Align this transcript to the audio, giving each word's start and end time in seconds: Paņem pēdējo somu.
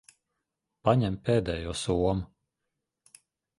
Paņem 0.89 1.19
pēdējo 1.29 1.77
somu. 1.83 2.17